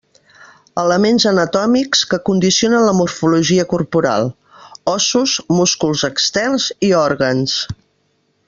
[0.83, 4.33] Elements anatòmics que condicionen la morfologia corporal:
[4.97, 7.61] ossos, músculs externs i òrgans.